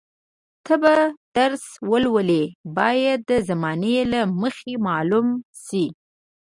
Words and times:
ته 0.65 0.73
به 0.81 0.93
درس 1.35 1.65
ولولې 1.91 2.43
باید 2.77 3.19
د 3.29 3.31
زمانې 3.49 3.95
له 4.13 4.21
مخې 4.41 4.73
معلوم 4.87 5.27
شي. 5.65 5.85